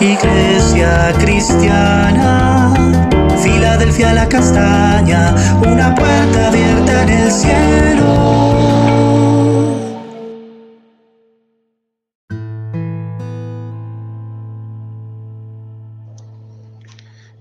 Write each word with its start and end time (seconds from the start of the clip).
Iglesia 0.00 1.14
cristiana, 1.20 2.74
Filadelfia 3.40 4.12
la 4.12 4.28
castaña, 4.28 5.34
una 5.60 5.94
puerta 5.94 6.48
abierta 6.48 7.02
en 7.04 7.08
el 7.10 7.30
cielo. 7.30 8.64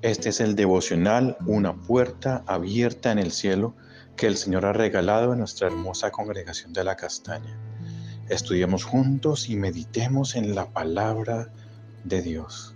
Este 0.03 0.29
es 0.29 0.39
el 0.39 0.55
devocional, 0.55 1.37
una 1.47 1.73
puerta 1.73 2.43
abierta 2.45 3.11
en 3.11 3.17
el 3.17 3.31
cielo 3.31 3.73
que 4.15 4.27
el 4.27 4.37
Señor 4.37 4.65
ha 4.67 4.73
regalado 4.73 5.31
a 5.31 5.35
nuestra 5.35 5.67
hermosa 5.67 6.11
congregación 6.11 6.71
de 6.71 6.83
la 6.83 6.95
Castaña. 6.95 7.57
Estudiemos 8.29 8.83
juntos 8.83 9.49
y 9.49 9.55
meditemos 9.55 10.35
en 10.35 10.53
la 10.53 10.65
palabra 10.71 11.51
de 12.03 12.21
Dios. 12.21 12.75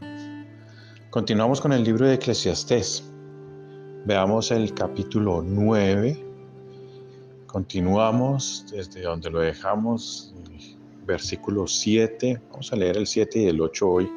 Continuamos 1.10 1.62
con 1.62 1.74
el 1.74 1.84
libro 1.84 2.06
de 2.06 2.16
Eclesiastés. 2.16 3.04
Veamos 4.06 4.52
el 4.52 4.74
capítulo 4.74 5.42
9. 5.46 6.26
Continuamos 7.48 8.66
desde 8.72 9.02
donde 9.02 9.30
lo 9.30 9.40
dejamos, 9.40 10.34
versículo 11.06 11.68
7. 11.68 12.42
Vamos 12.52 12.72
a 12.72 12.76
leer 12.76 12.98
el 12.98 13.08
7 13.08 13.40
y 13.40 13.46
el 13.48 13.62
8 13.62 13.88
hoy. 13.90 14.12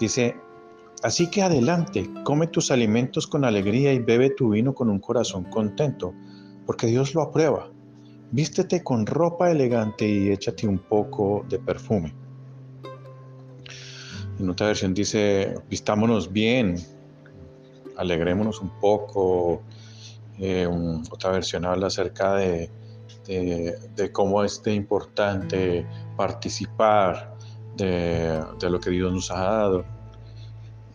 Dice, 0.00 0.34
Así 1.02 1.30
que 1.30 1.42
adelante, 1.42 2.10
come 2.24 2.48
tus 2.48 2.72
alimentos 2.72 3.28
con 3.28 3.44
alegría 3.44 3.92
y 3.92 4.00
bebe 4.00 4.30
tu 4.30 4.50
vino 4.50 4.74
con 4.74 4.90
un 4.90 4.98
corazón 4.98 5.44
contento, 5.44 6.12
porque 6.66 6.88
Dios 6.88 7.14
lo 7.14 7.22
aprueba. 7.22 7.70
Vístete 8.32 8.82
con 8.82 9.06
ropa 9.06 9.50
elegante 9.50 10.08
y 10.08 10.30
échate 10.30 10.66
un 10.66 10.78
poco 10.78 11.46
de 11.48 11.60
perfume. 11.60 12.14
En 14.38 14.48
otra 14.50 14.68
versión 14.68 14.94
dice, 14.94 15.54
vistámonos 15.68 16.32
bien, 16.32 16.76
alegrémonos 17.96 18.60
un 18.60 18.70
poco. 18.80 19.62
Eh, 20.38 20.68
otra 21.10 21.32
versión 21.32 21.64
habla 21.64 21.88
acerca 21.88 22.34
de, 22.34 22.70
cómo 24.12 24.44
es 24.44 24.62
de 24.62 24.74
importante 24.74 25.86
participar 26.16 27.36
de, 27.76 28.42
de 28.60 28.70
lo 28.70 28.78
que 28.78 28.90
Dios 28.90 29.12
nos 29.12 29.30
ha 29.30 29.40
dado. 29.40 29.84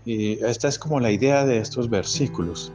Y 0.06 0.44
esta 0.44 0.68
es 0.68 0.80
como 0.80 1.00
la 1.00 1.12
idea 1.12 1.46
de 1.46 1.58
estos 1.58 1.90
versículos. 1.90 2.72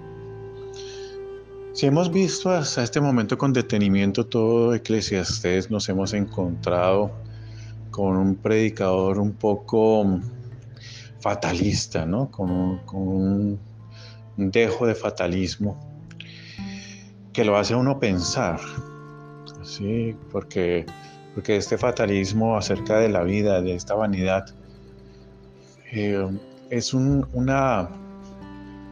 Si 1.72 1.86
hemos 1.86 2.11
visto 2.11 2.50
hasta 2.50 2.83
este 2.83 3.00
momento 3.00 3.39
con 3.39 3.52
detenimiento 3.52 4.27
todo 4.27 4.74
Eclesiastés, 4.74 5.70
nos 5.70 5.89
hemos 5.89 6.12
encontrado 6.12 7.12
con 7.91 8.16
un 8.16 8.34
predicador 8.34 9.19
un 9.19 9.33
poco 9.33 10.20
fatalista, 11.20 12.06
¿no? 12.06 12.30
Con 12.30 12.50
un, 12.50 13.58
dejo 14.36 14.86
de 14.86 14.94
fatalismo 14.94 15.77
que 17.33 17.44
lo 17.44 17.56
hace 17.56 17.74
uno 17.74 17.98
pensar, 17.98 18.61
¿sí? 19.62 20.14
Porque, 20.30 20.86
porque 21.34 21.56
este 21.56 21.77
fatalismo 21.77 22.56
acerca 22.56 22.98
de 22.98 23.08
la 23.08 23.22
vida, 23.22 23.61
de 23.61 23.74
esta 23.74 23.94
vanidad, 23.94 24.46
eh, 25.92 26.24
es 26.70 26.94
un, 26.94 27.27
una, 27.33 27.89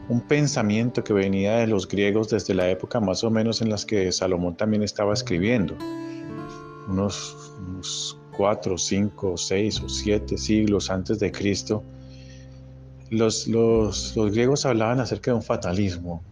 un 0.09 0.21
pensamiento 0.21 1.03
que 1.03 1.13
venía 1.13 1.57
de 1.57 1.67
los 1.67 1.87
griegos 1.89 2.31
desde 2.31 2.55
la 2.55 2.69
época 2.71 3.01
más 3.01 3.25
o 3.25 3.31
menos 3.31 3.63
en 3.63 3.71
las 3.71 3.85
que 3.85 4.11
Salomón 4.13 4.57
también 4.57 4.83
estaba 4.83 5.13
escribiendo, 5.13 5.77
unos, 6.89 7.53
unos 7.59 8.19
cuatro, 8.37 8.79
cinco, 8.79 9.37
seis 9.37 9.81
o 9.81 9.89
siete 9.89 10.37
siglos 10.39 10.91
antes 10.91 11.19
de 11.19 11.33
Cristo. 11.33 11.83
Los, 13.11 13.47
griegos 14.33 14.67
hablaban 14.67 15.01
acerca 15.01 15.31
de 15.31 15.37
un 15.37 15.43
fatalismo. 15.43 16.23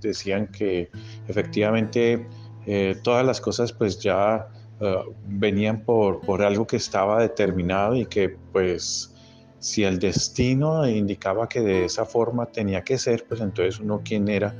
Decían 0.00 0.48
que 0.48 0.90
efectivamente 1.28 2.26
eh, 2.66 2.96
todas 3.02 3.24
las 3.24 3.40
cosas 3.40 3.72
pues 3.72 4.00
ya 4.00 4.48
eh, 4.80 4.96
venían 5.26 5.84
por, 5.84 6.20
por 6.20 6.42
algo 6.42 6.66
que 6.66 6.76
estaba 6.76 7.20
determinado 7.20 7.94
y 7.94 8.06
que 8.06 8.36
pues 8.52 9.14
si 9.60 9.84
el 9.84 9.98
destino 9.98 10.86
indicaba 10.86 11.48
que 11.48 11.60
de 11.60 11.84
esa 11.86 12.04
forma 12.04 12.46
tenía 12.46 12.82
que 12.82 12.98
ser, 12.98 13.24
pues 13.26 13.40
entonces 13.40 13.80
uno 13.80 14.02
quién 14.04 14.28
era 14.28 14.54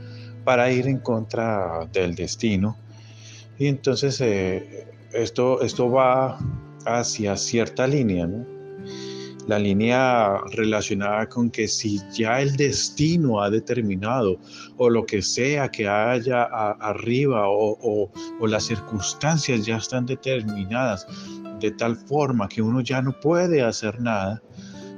para 0.44 0.70
ir 0.70 0.87
en 0.87 0.99
contra 0.99 1.87
del 1.93 2.15
destino. 2.15 2.78
Y 3.59 3.66
entonces 3.66 4.20
eh, 4.20 4.87
esto, 5.12 5.60
esto 5.62 5.91
va 5.91 6.38
hacia 6.87 7.37
cierta 7.37 7.87
línea, 7.87 8.26
¿no? 8.26 8.53
La 9.47 9.59
línea 9.59 10.38
relacionada 10.53 11.28
con 11.28 11.50
que 11.50 11.69
si 11.69 12.00
ya 12.12 12.41
el 12.41 12.56
destino 12.56 13.43
ha 13.43 13.50
determinado 13.50 14.38
o 14.78 14.88
lo 14.88 15.05
que 15.05 15.21
sea 15.21 15.71
que 15.71 15.87
haya 15.87 16.44
arriba 16.44 17.49
o, 17.49 18.10
o 18.41 18.47
las 18.47 18.65
circunstancias 18.65 19.66
ya 19.66 19.77
están 19.77 20.06
determinadas 20.06 21.06
de 21.60 21.71
tal 21.72 21.97
forma 21.97 22.49
que 22.49 22.62
uno 22.62 22.81
ya 22.81 23.03
no 23.03 23.19
puede 23.21 23.62
hacer 23.62 24.00
nada, 24.00 24.43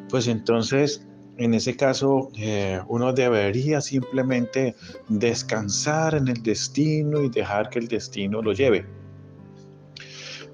pues 0.09 0.29
entonces 0.29 1.07
en 1.39 1.55
ese 1.55 1.77
caso 1.77 2.31
eh, 2.39 2.81
uno 2.89 3.13
debería 3.13 3.81
simplemente 3.81 4.75
descansar 5.09 6.15
en 6.15 6.29
el 6.29 6.43
destino 6.43 7.23
y 7.23 7.29
dejar 7.29 7.69
que 7.69 7.79
el 7.79 7.89
destino 7.89 8.41
lo 8.41 8.53
lleve. 8.53 8.87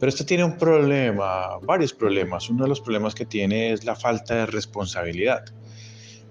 Pero 0.03 0.11
esto 0.11 0.27
tiene 0.27 0.43
un 0.43 0.59
problema, 0.59 1.59
varios 1.63 1.93
problemas. 1.93 2.51
Uno 2.51 2.65
de 2.65 2.71
los 2.71 2.81
problemas 2.81 3.15
que 3.15 3.25
tiene 3.25 3.73
es 3.73 3.85
la 3.85 3.95
falta 3.95 4.35
de 4.35 4.47
responsabilidad. 4.47 5.45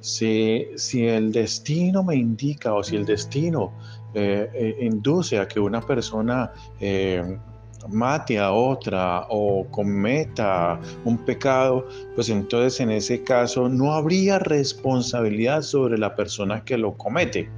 Si, 0.01 0.67
si 0.75 1.07
el 1.07 1.31
destino 1.31 2.03
me 2.03 2.17
indica 2.17 2.73
o 2.73 2.83
si 2.83 2.97
el 2.97 3.05
destino 3.05 3.71
eh, 4.13 4.49
eh, 4.53 4.77
induce 4.81 5.39
a 5.39 5.47
que 5.47 5.61
una 5.61 5.79
persona 5.79 6.51
mate 7.87 8.39
a 8.39 8.51
otra 8.51 9.25
o 9.29 9.65
cometa 9.71 10.77
un 11.05 11.17
pecado, 11.19 11.87
pues 12.13 12.27
entonces 12.27 12.81
en 12.81 12.91
ese 12.91 13.23
caso 13.23 13.69
no 13.69 13.93
habría 13.93 14.37
responsabilidad 14.37 15.61
sobre 15.61 15.97
la 15.97 16.13
persona 16.13 16.61
que 16.65 16.77
lo 16.77 16.97
comete. 16.97 17.49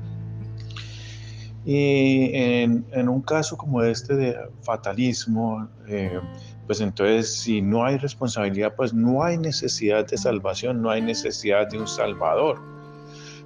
Y 1.65 2.31
en, 2.33 2.85
un 3.07 3.21
caso 3.21 3.55
como 3.55 3.81
este 3.83 4.15
de 4.15 4.35
fatalismo, 4.63 5.69
eh, 5.87 6.19
pues 6.67 6.81
entonces 6.81 7.33
si 7.35 7.61
no 7.61 7.85
hay 7.85 7.97
responsabilidad, 7.97 8.73
pues 8.75 8.93
no 8.93 9.23
hay 9.23 9.37
necesidad 9.37 10.05
de 10.05 10.17
salvación, 10.17 10.81
no 10.81 10.89
hay 10.89 11.01
necesidad 11.01 11.69
de 11.69 11.79
un 11.79 11.87
salvador. 11.87 12.61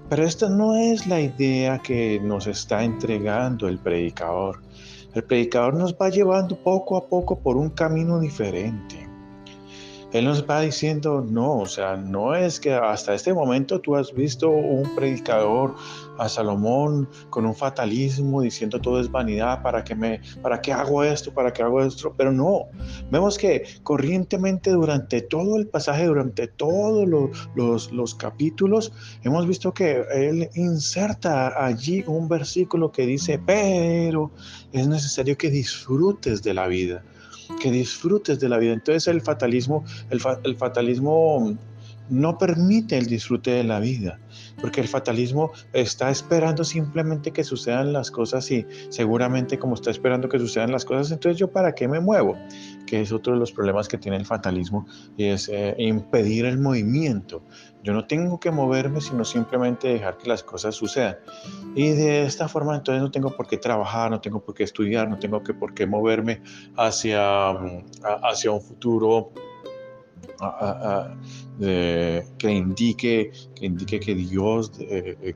Pero 0.09 0.23
esta 0.23 0.49
no 0.49 0.75
es 0.75 1.05
la 1.05 1.19
idea 1.19 1.79
que 1.79 2.19
nos 2.21 2.47
está 2.47 2.83
entregando 2.83 3.67
el 3.67 3.77
predicador. 3.77 4.61
El 5.13 5.23
predicador 5.23 5.73
nos 5.73 5.93
va 5.93 6.09
llevando 6.09 6.55
poco 6.55 6.97
a 6.97 7.07
poco 7.07 7.39
por 7.39 7.57
un 7.57 7.69
camino 7.69 8.19
diferente. 8.19 9.07
Él 10.17 10.25
nos 10.25 10.49
va 10.49 10.61
diciendo, 10.61 11.23
no, 11.29 11.59
o 11.59 11.65
sea, 11.67 11.95
no 11.95 12.33
es 12.33 12.59
que 12.59 12.73
hasta 12.73 13.13
este 13.13 13.35
momento 13.35 13.79
tú 13.79 13.95
has 13.95 14.11
visto 14.13 14.49
un 14.49 14.95
predicador 14.95 15.75
a 16.17 16.27
Salomón 16.27 17.07
con 17.29 17.45
un 17.45 17.53
fatalismo 17.53 18.41
diciendo 18.41 18.81
todo 18.81 18.99
es 18.99 19.11
vanidad, 19.11 19.61
¿para 19.61 19.83
qué, 19.83 19.93
me, 19.93 20.21
para 20.41 20.59
qué 20.59 20.73
hago 20.73 21.03
esto? 21.03 21.31
¿Para 21.31 21.53
qué 21.53 21.61
hago 21.61 21.83
esto? 21.83 22.15
Pero 22.17 22.31
no, 22.31 22.65
vemos 23.11 23.37
que 23.37 23.63
corrientemente 23.83 24.71
durante 24.71 25.21
todo 25.21 25.55
el 25.55 25.67
pasaje, 25.67 26.05
durante 26.05 26.47
todos 26.47 27.07
los, 27.55 27.91
los 27.91 28.15
capítulos, 28.15 28.91
hemos 29.23 29.47
visto 29.47 29.71
que 29.71 30.03
él 30.15 30.49
inserta 30.55 31.63
allí 31.63 32.03
un 32.07 32.27
versículo 32.27 32.91
que 32.91 33.05
dice, 33.05 33.39
pero 33.45 34.31
es 34.71 34.87
necesario 34.87 35.37
que 35.37 35.51
disfrutes 35.51 36.41
de 36.41 36.53
la 36.55 36.65
vida 36.67 37.03
que 37.61 37.71
disfrutes 37.71 38.39
de 38.39 38.49
la 38.49 38.57
vida. 38.57 38.73
Entonces 38.73 39.07
el 39.07 39.21
fatalismo, 39.21 39.83
el, 40.09 40.55
fatalismo 40.57 41.57
no 42.09 42.37
permite 42.37 42.97
el 42.97 43.07
disfrute 43.07 43.51
de 43.51 43.63
la 43.63 43.79
vida, 43.79 44.19
porque 44.59 44.81
el 44.81 44.87
fatalismo 44.87 45.51
está 45.73 46.09
esperando 46.09 46.63
simplemente 46.63 47.31
que 47.31 47.43
sucedan 47.43 47.93
las 47.93 48.11
cosas 48.11 48.49
y 48.51 48.65
seguramente 48.89 49.57
como 49.59 49.75
está 49.75 49.91
esperando 49.91 50.29
que 50.29 50.39
sucedan 50.39 50.71
las 50.71 50.85
cosas, 50.85 51.11
entonces 51.11 51.39
yo 51.39 51.51
para 51.51 51.73
qué 51.73 51.87
me 51.87 51.99
muevo, 51.99 52.37
que 52.85 53.01
es 53.01 53.11
otro 53.11 53.33
de 53.33 53.39
los 53.39 53.51
problemas 53.51 53.87
que 53.87 53.97
tiene 53.97 54.17
el 54.17 54.25
fatalismo 54.25 54.87
y 55.17 55.25
es 55.25 55.49
eh, 55.49 55.75
impedir 55.77 56.45
el 56.45 56.57
movimiento. 56.57 57.43
Yo 57.83 57.93
no 57.93 58.05
tengo 58.05 58.39
que 58.39 58.51
moverme, 58.51 58.99
sino 58.99 59.23
simplemente 59.23 59.87
dejar 59.87 60.17
que 60.17 60.27
las 60.27 60.43
cosas 60.43 60.75
sucedan. 60.75 61.17
Y 61.75 61.89
de 61.89 62.23
esta 62.23 62.47
forma 62.47 62.75
entonces 62.75 63.01
no 63.01 63.11
tengo 63.11 63.35
por 63.35 63.47
qué 63.47 63.57
trabajar, 63.57 64.11
no 64.11 64.19
tengo 64.19 64.43
por 64.43 64.55
qué 64.55 64.63
estudiar, 64.63 65.07
no 65.07 65.17
tengo 65.19 65.41
que 65.43 65.53
por 65.53 65.73
qué 65.73 65.85
moverme 65.85 66.41
hacia, 66.75 67.53
mm, 67.53 67.85
hacia 68.23 68.51
un 68.51 68.61
futuro 68.61 69.31
que, 71.59 72.51
indique, 72.51 73.31
que 73.55 73.65
indique 73.65 73.99
que 73.99 74.15
Dios, 74.15 74.71
eh, 74.79 75.33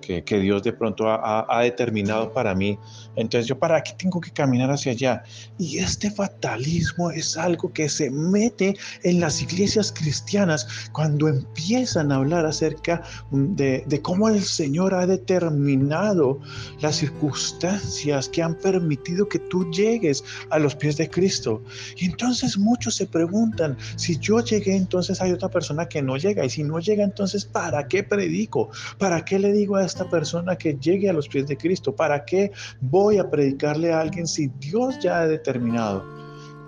que, 0.00 0.24
que, 0.24 0.38
Dios 0.38 0.62
de 0.62 0.72
pronto 0.72 1.08
ha, 1.08 1.46
ha, 1.48 1.62
determinado 1.62 2.32
para 2.32 2.54
mí. 2.54 2.78
Entonces 3.16 3.46
yo, 3.46 3.58
¿para 3.58 3.80
qué 3.82 3.92
tengo 3.96 4.20
que 4.20 4.30
caminar 4.30 4.70
hacia 4.70 4.92
allá? 4.92 5.22
Y 5.58 5.78
este 5.78 6.10
fatalismo 6.10 7.10
es 7.10 7.36
algo 7.36 7.72
que 7.72 7.88
se 7.88 8.10
mete 8.10 8.76
en 9.02 9.20
las 9.20 9.42
iglesias 9.42 9.92
cristianas 9.92 10.66
cuando 10.92 11.28
empiezan 11.28 12.10
a 12.10 12.16
hablar 12.16 12.46
acerca 12.46 13.02
de, 13.30 13.84
de 13.86 14.02
cómo 14.02 14.28
el 14.28 14.42
Señor 14.42 14.94
ha 14.94 15.06
determinado 15.06 16.40
las 16.80 16.96
circunstancias 16.96 18.28
que 18.28 18.42
han 18.42 18.56
permitido 18.56 19.28
que 19.28 19.38
tú 19.38 19.70
llegues 19.70 20.24
a 20.50 20.58
los 20.58 20.74
pies 20.74 20.96
de 20.96 21.08
Cristo. 21.08 21.62
Y 21.96 22.06
entonces 22.06 22.58
muchos 22.58 22.96
se 22.96 23.06
preguntan, 23.06 23.76
si 23.96 24.18
yo 24.18 24.40
llegué, 24.40 24.74
entonces 24.74 25.20
hay 25.20 25.32
otra 25.32 25.48
persona 25.48 25.59
que 25.88 26.02
no 26.02 26.16
llega. 26.16 26.44
Y 26.44 26.50
si 26.50 26.62
no 26.62 26.78
llega, 26.78 27.04
entonces, 27.04 27.44
¿para 27.44 27.86
qué 27.88 28.02
predico? 28.02 28.70
¿Para 28.98 29.24
qué 29.24 29.38
le 29.38 29.52
digo 29.52 29.76
a 29.76 29.84
esta 29.84 30.08
persona 30.08 30.56
que 30.56 30.74
llegue 30.74 31.08
a 31.08 31.12
los 31.12 31.28
pies 31.28 31.46
de 31.46 31.56
Cristo? 31.56 31.94
¿Para 31.94 32.24
qué 32.24 32.50
voy 32.80 33.18
a 33.18 33.30
predicarle 33.30 33.92
a 33.92 34.00
alguien 34.00 34.26
si 34.26 34.48
Dios 34.58 34.98
ya 35.00 35.20
ha 35.20 35.26
determinado? 35.26 36.04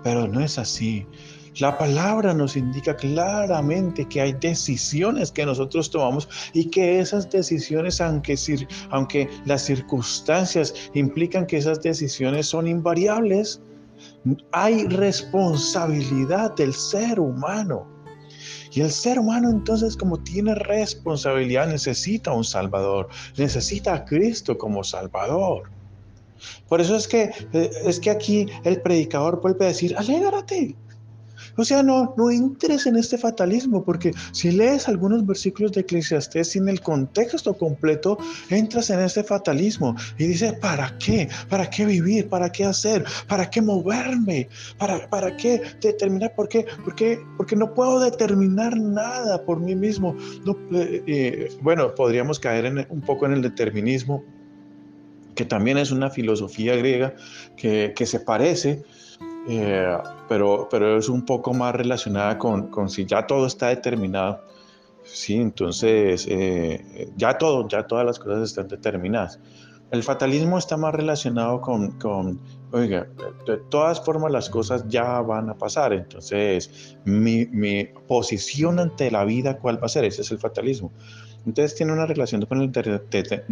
Pero 0.03 0.27
no 0.27 0.41
es 0.41 0.57
así. 0.57 1.05
La 1.59 1.77
palabra 1.77 2.33
nos 2.33 2.57
indica 2.57 2.95
claramente 2.95 4.07
que 4.07 4.21
hay 4.21 4.33
decisiones 4.33 5.31
que 5.31 5.45
nosotros 5.45 5.91
tomamos 5.91 6.27
y 6.51 6.69
que 6.69 6.99
esas 6.99 7.29
decisiones, 7.29 8.01
aunque, 8.01 8.35
aunque 8.89 9.29
las 9.45 9.61
circunstancias 9.61 10.73
implican 10.95 11.45
que 11.45 11.57
esas 11.57 11.81
decisiones 11.81 12.47
son 12.47 12.67
invariables, 12.67 13.61
hay 14.51 14.87
responsabilidad 14.87 16.55
del 16.55 16.73
ser 16.73 17.19
humano. 17.19 17.87
Y 18.71 18.81
el 18.81 18.91
ser 18.91 19.19
humano 19.19 19.49
entonces 19.49 19.95
como 19.95 20.19
tiene 20.19 20.55
responsabilidad 20.55 21.67
necesita 21.67 22.31
un 22.31 22.43
Salvador, 22.43 23.09
necesita 23.37 23.93
a 23.93 24.05
Cristo 24.05 24.57
como 24.57 24.83
Salvador. 24.83 25.69
Por 26.67 26.81
eso 26.81 26.95
es 26.95 27.07
que, 27.07 27.31
eh, 27.53 27.71
es 27.85 27.99
que 27.99 28.09
aquí 28.09 28.47
el 28.63 28.81
predicador 28.81 29.41
vuelve 29.41 29.65
a 29.65 29.67
decir, 29.69 29.95
alégrate, 29.97 30.75
o 31.55 31.63
sea, 31.63 31.83
no, 31.83 32.13
no 32.17 32.31
entres 32.31 32.85
en 32.85 32.95
este 32.95 33.17
fatalismo, 33.17 33.83
porque 33.83 34.11
si 34.31 34.51
lees 34.51 34.87
algunos 34.87 35.25
versículos 35.25 35.71
de 35.73 35.81
Eclesiastés 35.81 36.49
sin 36.51 36.67
el 36.67 36.81
contexto 36.81 37.53
completo, 37.53 38.17
entras 38.49 38.89
en 38.89 38.99
este 38.99 39.23
fatalismo 39.23 39.95
y 40.17 40.27
dices, 40.27 40.53
¿para 40.53 40.97
qué? 40.97 41.29
¿Para 41.49 41.69
qué 41.69 41.85
vivir? 41.85 42.29
¿Para 42.29 42.51
qué 42.51 42.65
hacer? 42.65 43.05
¿Para 43.27 43.49
qué 43.49 43.61
moverme? 43.61 44.49
¿Para, 44.77 45.09
para 45.09 45.35
qué 45.37 45.61
determinar? 45.81 46.33
¿Por 46.35 46.47
qué? 46.47 46.65
Porque, 46.83 47.19
porque 47.37 47.55
no 47.55 47.73
puedo 47.73 47.99
determinar 47.99 48.77
nada 48.77 49.43
por 49.45 49.59
mí 49.59 49.75
mismo. 49.75 50.15
Eh, 50.71 51.03
eh, 51.07 51.49
bueno, 51.61 51.93
podríamos 51.95 52.39
caer 52.39 52.65
en, 52.65 52.87
un 52.89 53.01
poco 53.01 53.25
en 53.25 53.33
el 53.33 53.41
determinismo 53.41 54.23
que 55.35 55.45
también 55.45 55.77
es 55.77 55.91
una 55.91 56.09
filosofía 56.09 56.75
griega 56.75 57.15
que, 57.57 57.93
que 57.95 58.05
se 58.05 58.19
parece, 58.19 58.83
eh, 59.47 59.97
pero, 60.27 60.67
pero 60.69 60.97
es 60.97 61.09
un 61.09 61.25
poco 61.25 61.53
más 61.53 61.75
relacionada 61.75 62.37
con, 62.37 62.67
con 62.67 62.89
si 62.89 63.05
ya 63.05 63.25
todo 63.27 63.45
está 63.47 63.67
determinado. 63.69 64.41
Sí, 65.03 65.35
entonces 65.35 66.25
eh, 66.29 67.11
ya 67.17 67.37
todo, 67.37 67.67
ya 67.67 67.85
todas 67.85 68.05
las 68.05 68.19
cosas 68.19 68.49
están 68.49 68.67
determinadas. 68.67 69.39
El 69.91 70.01
fatalismo 70.01 70.57
está 70.57 70.75
más 70.75 70.95
relacionado 70.95 71.61
con, 71.61 71.91
con, 71.99 72.39
oiga, 72.71 73.07
de 73.45 73.57
todas 73.69 74.03
formas 74.03 74.31
las 74.31 74.49
cosas 74.49 74.87
ya 74.87 75.21
van 75.21 75.49
a 75.51 75.53
pasar, 75.55 75.93
entonces 75.93 76.97
mi, 77.05 77.45
mi 77.45 77.85
posición 78.07 78.79
ante 78.79 79.11
la 79.11 79.23
vida, 79.23 79.59
¿cuál 79.59 79.79
va 79.79 79.85
a 79.85 79.89
ser? 79.89 80.05
Ese 80.05 80.23
es 80.23 80.31
el 80.31 80.39
fatalismo. 80.39 80.91
Entonces 81.45 81.75
tiene 81.75 81.91
una 81.91 82.05
relación 82.05 82.45
con 82.45 82.61
el, 82.61 82.71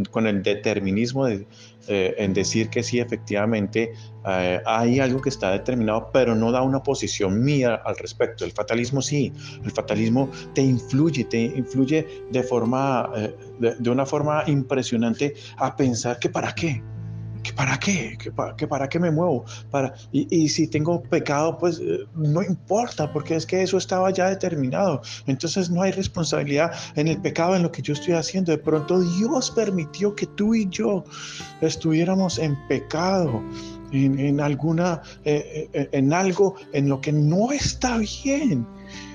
con 0.09 0.27
el 0.27 0.43
determinismo 0.43 1.25
de, 1.25 1.45
eh, 1.87 2.15
en 2.17 2.33
decir 2.33 2.69
que 2.69 2.83
sí, 2.83 2.99
efectivamente 2.99 3.93
eh, 4.25 4.61
hay 4.65 4.99
algo 4.99 5.21
que 5.21 5.29
está 5.29 5.51
determinado, 5.51 6.09
pero 6.13 6.35
no 6.35 6.51
da 6.51 6.61
una 6.61 6.83
posición 6.83 7.43
mía 7.43 7.81
al 7.83 7.97
respecto. 7.97 8.45
El 8.45 8.51
fatalismo 8.51 9.01
sí, 9.01 9.33
el 9.63 9.71
fatalismo 9.71 10.29
te 10.53 10.61
influye, 10.61 11.25
te 11.25 11.41
influye 11.41 12.07
de, 12.31 12.43
forma, 12.43 13.09
eh, 13.15 13.35
de 13.59 13.89
una 13.89 14.05
forma 14.05 14.43
impresionante 14.47 15.33
a 15.57 15.75
pensar 15.75 16.19
que 16.19 16.29
para 16.29 16.53
qué, 16.53 16.81
¿Que 17.43 17.53
para 17.53 17.77
qué? 17.77 18.17
¿Que 18.17 18.31
para, 18.31 18.55
para 18.55 18.87
qué 18.87 18.99
me 18.99 19.11
muevo? 19.11 19.45
Para, 19.69 19.93
y, 20.11 20.27
y, 20.35 20.49
si 20.49 20.67
tengo 20.67 21.01
pecado, 21.01 21.57
pues 21.57 21.79
eh, 21.79 22.05
no 22.13 22.43
importa, 22.43 23.11
porque 23.11 23.35
es 23.35 23.45
que 23.45 23.63
eso 23.63 23.77
estaba 23.77 24.11
ya 24.11 24.29
determinado. 24.29 25.01
Entonces 25.25 25.69
no 25.69 25.81
hay 25.81 25.91
responsabilidad 25.91 26.71
en 26.95 27.07
el 27.07 27.19
pecado, 27.21 27.55
en 27.55 27.63
lo 27.63 27.71
que 27.71 27.81
yo 27.81 27.93
estoy 27.93 28.13
haciendo. 28.13 28.51
De 28.51 28.57
pronto 28.57 29.01
Dios 29.01 29.51
permitió 29.51 30.15
que 30.15 30.27
tú 30.27 30.53
y 30.53 30.67
yo 30.69 31.03
estuviéramos 31.61 32.37
en 32.37 32.55
pecado. 32.67 33.43
En, 33.91 34.17
en 34.19 34.39
alguna, 34.39 35.01
eh, 35.25 35.69
eh, 35.73 35.89
en 35.91 36.13
algo 36.13 36.55
en 36.71 36.87
lo 36.87 37.01
que 37.01 37.11
no 37.11 37.51
está 37.51 37.97
bien 37.97 38.65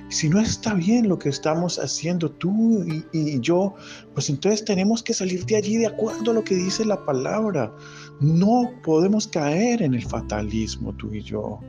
si 0.08 0.29
no 0.29 0.41
está 0.41 0.75
bien 0.75 1.08
lo 1.08 1.19
que 1.19 1.29
estamos 1.29 1.79
haciendo 1.79 2.31
tú 2.31 2.85
y, 3.12 3.41
yo, 3.41 3.75
pues 4.14 4.31
entonces 4.31 4.64
tenemos 4.64 5.03
que 5.03 5.14
salir 5.14 5.44
de 5.47 5.56
allí 5.56 5.76
de 5.76 5.87
acuerdo 5.87 6.31
a 6.31 6.35
lo 6.35 6.44
que 6.44 6.55
dice 6.55 6.85
la 6.85 7.05
palabra. 7.05 7.75
No 8.20 8.70
podemos 8.82 9.26
caer 9.26 9.82
en 9.82 9.94
el 9.94 10.05
fatalismo 10.05 10.93
tú 10.94 11.12
y 11.12 11.23
yo. 11.23 11.61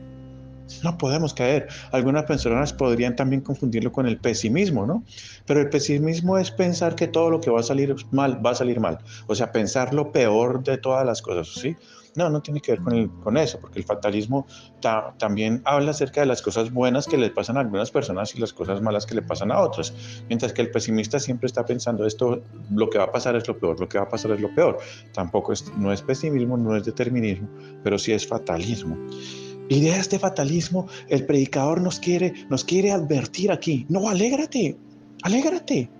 No 0.82 0.98
podemos 0.98 1.34
caer. 1.34 1.68
Algunas 1.92 2.24
personas 2.24 2.72
podrían 2.72 3.16
también 3.16 3.42
confundirlo 3.42 3.92
con 3.92 4.06
el 4.06 4.18
pesimismo, 4.18 4.86
¿no? 4.86 5.04
Pero 5.46 5.60
el 5.60 5.70
pesimismo 5.70 6.38
es 6.38 6.50
pensar 6.50 6.94
que 6.94 7.08
todo 7.08 7.30
lo 7.30 7.40
que 7.40 7.50
va 7.50 7.60
a 7.60 7.62
salir 7.62 7.94
mal 8.10 8.44
va 8.44 8.50
a 8.50 8.54
salir 8.54 8.80
mal. 8.80 8.98
O 9.26 9.34
sea, 9.34 9.52
pensar 9.52 9.94
lo 9.94 10.12
peor 10.12 10.62
de 10.62 10.78
todas 10.78 11.04
las 11.04 11.22
cosas, 11.22 11.48
¿sí? 11.48 11.76
No, 12.18 12.28
no 12.30 12.42
tiene 12.42 12.60
que 12.60 12.72
ver 12.72 12.80
con, 13.22 13.36
eso, 13.36 13.60
porque 13.60 13.78
el 13.78 13.84
fatalismo 13.84 14.44
también 15.18 15.62
habla 15.64 15.92
acerca 15.92 16.20
de 16.20 16.26
las 16.26 16.42
cosas 16.42 16.72
buenas 16.72 17.06
que 17.06 17.16
le 17.16 17.30
pasan 17.30 17.56
a 17.56 17.60
algunas 17.60 17.92
personas 17.92 18.34
y 18.34 18.40
las 18.40 18.52
cosas 18.52 18.82
malas 18.82 19.06
que 19.06 19.14
le 19.14 19.22
pasan 19.22 19.52
a 19.52 19.60
otras. 19.60 19.94
Mientras 20.28 20.52
que 20.52 20.62
el 20.62 20.72
pesimista 20.72 21.20
siempre 21.20 21.46
está 21.46 21.64
pensando 21.64 22.04
esto, 22.04 22.42
lo 22.74 22.90
que 22.90 22.98
va 22.98 23.04
a 23.04 23.12
pasar 23.12 23.36
es 23.36 23.46
lo 23.46 23.56
peor, 23.56 23.78
lo 23.78 23.88
que 23.88 23.98
va 23.98 24.04
a 24.04 24.08
pasar 24.08 24.32
es 24.32 24.40
lo 24.40 24.52
peor. 24.52 24.78
Tampoco 25.12 25.52
es, 25.52 25.72
no 25.76 25.92
es 25.92 26.02
pesimismo, 26.02 26.56
no 26.56 26.74
es 26.74 26.84
determinismo, 26.84 27.48
pero 27.84 27.98
sí 27.98 28.12
es 28.12 28.26
fatalismo. 28.26 28.98
Y 29.68 29.82
de 29.82 29.96
este 29.96 30.18
fatalismo, 30.18 30.86
el 31.08 31.26
predicador 31.26 31.80
nos 31.80 32.00
quiere, 32.00 32.32
nos 32.48 32.64
quiere 32.64 32.90
advertir 32.90 33.52
aquí. 33.52 33.86
No, 33.88 34.08
alégrate, 34.08 34.76
alégrate. 35.22 35.90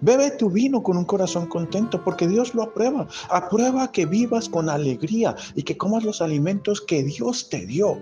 Bebe 0.00 0.30
tu 0.32 0.50
vino 0.50 0.82
con 0.82 0.96
un 0.96 1.04
corazón 1.04 1.46
contento 1.46 2.04
porque 2.04 2.28
Dios 2.28 2.54
lo 2.54 2.62
aprueba. 2.62 3.08
Aprueba 3.30 3.90
que 3.90 4.06
vivas 4.06 4.48
con 4.48 4.68
alegría 4.68 5.34
y 5.54 5.62
que 5.62 5.76
comas 5.76 6.04
los 6.04 6.20
alimentos 6.20 6.80
que 6.80 7.02
Dios 7.02 7.48
te 7.48 7.66
dio. 7.66 7.98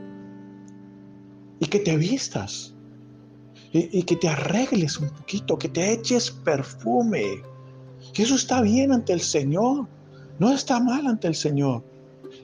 Y 1.61 1.67
que 1.67 1.79
te 1.79 1.97
vistas. 1.97 2.75
Y, 3.73 3.99
y 3.99 4.03
que 4.03 4.17
te 4.17 4.29
arregles 4.29 4.99
un 4.99 5.09
poquito, 5.09 5.57
que 5.57 5.69
te 5.69 5.93
eches 5.93 6.31
perfume. 6.31 7.43
Que 8.13 8.25
eso 8.25 8.35
está 8.35 8.61
bien 8.61 8.93
ante 8.93 9.13
el 9.13 9.21
Señor. 9.21 9.89
No 10.39 10.53
está 10.53 10.81
mal 10.81 11.07
ante 11.07 11.29
el 11.29 11.35
Señor. 11.35 11.85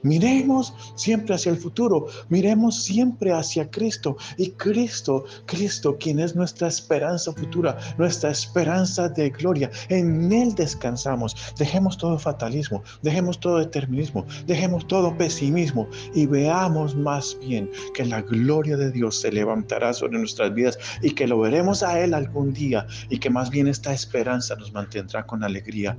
Miremos 0.03 0.73
siempre 0.95 1.35
hacia 1.35 1.51
el 1.51 1.57
futuro, 1.57 2.07
miremos 2.29 2.83
siempre 2.83 3.31
hacia 3.31 3.69
Cristo 3.69 4.17
y 4.37 4.51
Cristo, 4.51 5.25
Cristo, 5.45 5.97
quien 5.99 6.19
es 6.19 6.35
nuestra 6.35 6.67
esperanza 6.67 7.31
futura, 7.33 7.77
nuestra 7.97 8.31
esperanza 8.31 9.09
de 9.09 9.29
gloria. 9.29 9.69
En 9.89 10.31
Él 10.31 10.55
descansamos. 10.55 11.35
Dejemos 11.57 11.97
todo 11.97 12.17
fatalismo, 12.17 12.83
dejemos 13.01 13.39
todo 13.39 13.59
determinismo, 13.59 14.25
dejemos 14.47 14.87
todo 14.87 15.15
pesimismo 15.17 15.87
y 16.13 16.25
veamos 16.25 16.95
más 16.95 17.37
bien 17.39 17.69
que 17.93 18.05
la 18.05 18.21
gloria 18.21 18.77
de 18.77 18.91
Dios 18.91 19.21
se 19.21 19.31
levantará 19.31 19.93
sobre 19.93 20.17
nuestras 20.17 20.53
vidas 20.53 20.77
y 21.01 21.11
que 21.11 21.27
lo 21.27 21.39
veremos 21.39 21.83
a 21.83 21.99
Él 21.99 22.13
algún 22.13 22.53
día 22.53 22.87
y 23.09 23.19
que 23.19 23.29
más 23.29 23.49
bien 23.49 23.67
esta 23.67 23.93
esperanza 23.93 24.55
nos 24.55 24.71
mantendrá 24.71 25.25
con 25.25 25.43
alegría 25.43 25.97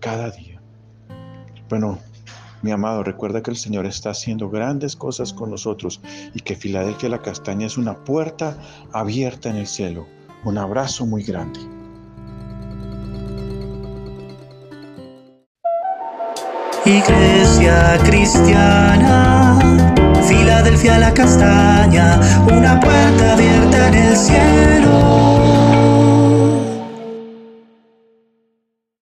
cada 0.00 0.30
día. 0.30 0.60
Bueno, 1.68 1.98
mi 2.62 2.72
amado, 2.72 3.02
recuerda 3.02 3.42
que 3.42 3.50
el 3.50 3.56
Señor 3.56 3.86
está 3.86 4.10
haciendo 4.10 4.50
grandes 4.50 4.96
cosas 4.96 5.32
con 5.32 5.50
nosotros 5.50 6.00
y 6.34 6.40
que 6.40 6.56
Filadelfia 6.56 7.08
la 7.08 7.22
Castaña 7.22 7.66
es 7.66 7.78
una 7.78 7.94
puerta 8.04 8.58
abierta 8.92 9.48
en 9.48 9.56
el 9.56 9.66
cielo. 9.66 10.06
Un 10.44 10.58
abrazo 10.58 11.06
muy 11.06 11.22
grande. 11.22 11.60
Iglesia 16.84 17.98
cristiana, 18.04 19.58
Filadelfia 20.26 20.98
la 20.98 21.12
Castaña, 21.12 22.18
una 22.50 22.80
puerta 22.80 23.34
abierta 23.34 23.88
en 23.88 23.94
el 23.94 24.16
cielo. 24.16 25.37